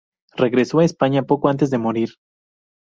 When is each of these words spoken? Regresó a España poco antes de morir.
Regresó 0.35 0.79
a 0.79 0.83
España 0.85 1.21
poco 1.27 1.47
antes 1.47 1.69
de 1.69 1.77
morir. 1.77 2.09